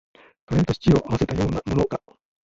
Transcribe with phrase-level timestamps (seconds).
[0.47, 2.01] カレーとシチューを合わせたようなものか